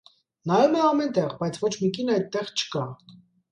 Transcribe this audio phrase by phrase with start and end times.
[0.51, 2.85] Նայում է ամեն տեղ, բայց ոչ մի կին այդտեղ չկա։